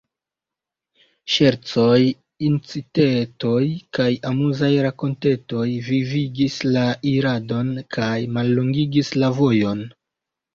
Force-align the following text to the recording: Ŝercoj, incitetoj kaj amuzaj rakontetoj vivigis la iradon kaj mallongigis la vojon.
Ŝercoj, 1.33 1.97
incitetoj 2.47 3.61
kaj 3.97 4.07
amuzaj 4.31 4.71
rakontetoj 4.87 5.67
vivigis 5.91 6.57
la 6.77 6.87
iradon 7.13 7.71
kaj 7.99 8.11
mallongigis 8.41 9.13
la 9.21 9.31
vojon. 9.43 9.85